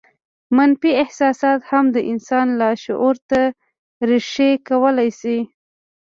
منفي 0.57 0.89
احساسات 1.03 1.59
هم 1.71 1.85
د 1.95 1.97
انسان 2.11 2.47
لاشعور 2.61 3.15
ته 3.29 3.41
رېښې 4.09 4.51
کولای 4.67 5.09
شي 5.19 5.37